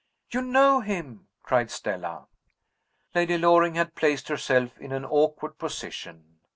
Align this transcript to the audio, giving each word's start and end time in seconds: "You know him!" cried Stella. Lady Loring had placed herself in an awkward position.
"You 0.31 0.41
know 0.41 0.79
him!" 0.79 1.27
cried 1.43 1.69
Stella. 1.69 2.25
Lady 3.13 3.37
Loring 3.37 3.75
had 3.75 3.93
placed 3.93 4.29
herself 4.29 4.75
in 4.79 4.91
an 4.91 5.05
awkward 5.05 5.59
position. 5.59 6.39